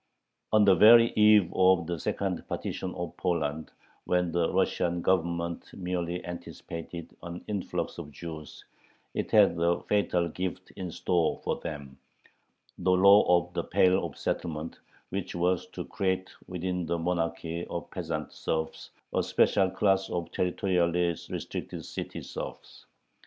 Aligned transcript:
On 0.51 0.65
the 0.65 0.73
very 0.73 1.11
eve 1.11 1.51
of 1.53 1.85
the 1.85 1.99
second 1.99 2.43
partition 2.47 2.95
of 2.95 3.15
Poland, 3.17 3.69
when 4.05 4.31
the 4.31 4.51
Russian 4.51 5.03
Government 5.03 5.71
merely 5.75 6.25
anticipated 6.25 7.15
an 7.21 7.43
influx 7.47 7.99
of 7.99 8.09
Jews, 8.09 8.65
it 9.13 9.29
had 9.29 9.59
a 9.59 9.79
fatal 9.81 10.27
gift 10.27 10.71
in 10.71 10.89
store 10.91 11.39
for 11.43 11.57
them: 11.59 11.99
the 12.79 12.89
law 12.89 13.45
of 13.45 13.53
the 13.53 13.63
Pale 13.63 14.03
of 14.03 14.17
Settlement, 14.17 14.79
which 15.09 15.35
was 15.35 15.67
to 15.67 15.85
create 15.85 16.31
within 16.47 16.87
the 16.87 16.97
monarchy 16.97 17.67
of 17.67 17.91
peasant 17.91 18.33
serfs 18.33 18.89
a 19.13 19.21
special 19.21 19.69
class 19.69 20.09
of 20.09 20.31
territorially 20.31 21.15
restricted 21.29 21.85
city 21.85 22.23
serfs. 22.23 22.87